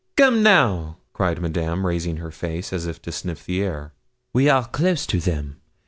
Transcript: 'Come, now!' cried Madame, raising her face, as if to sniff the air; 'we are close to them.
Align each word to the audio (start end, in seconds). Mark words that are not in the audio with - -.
'Come, 0.17 0.41
now!' 0.41 0.97
cried 1.13 1.39
Madame, 1.39 1.85
raising 1.85 2.17
her 2.17 2.31
face, 2.31 2.73
as 2.73 2.87
if 2.87 2.99
to 3.03 3.11
sniff 3.11 3.45
the 3.45 3.61
air; 3.61 3.93
'we 4.33 4.49
are 4.49 4.67
close 4.67 5.05
to 5.05 5.19
them. 5.19 5.57